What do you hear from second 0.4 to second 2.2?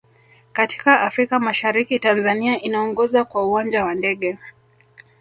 katika afrika mashariki